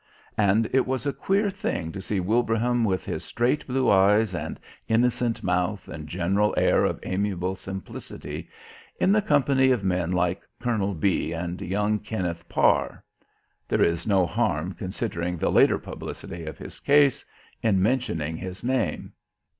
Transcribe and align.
And 0.39 0.67
it 0.73 0.87
was 0.87 1.05
a 1.05 1.13
queer 1.13 1.51
thing 1.51 1.91
to 1.91 2.01
see 2.01 2.19
Wilbraham 2.19 2.83
with 2.83 3.05
his 3.05 3.23
straight 3.23 3.67
blue 3.67 3.87
eyes 3.87 4.33
and 4.33 4.59
innocent 4.87 5.43
mouth 5.43 5.87
and 5.87 6.07
general 6.09 6.55
air 6.57 6.85
of 6.85 6.99
amiable 7.03 7.55
simplicity 7.55 8.49
in 8.99 9.11
the 9.11 9.21
company 9.21 9.69
of 9.69 9.83
men 9.83 10.11
like 10.11 10.41
Colonel 10.59 10.95
B 10.95 11.33
and 11.33 11.61
young 11.61 11.99
Kenneth 11.99 12.49
Parr. 12.49 13.03
(There 13.67 13.83
is 13.83 14.07
no 14.07 14.25
harm, 14.25 14.73
considering 14.73 15.37
the 15.37 15.51
later 15.51 15.77
publicity 15.77 16.45
of 16.47 16.57
his 16.57 16.79
case, 16.79 17.23
in 17.61 17.79
mentioning 17.79 18.37
his 18.37 18.63
name.) 18.63 19.13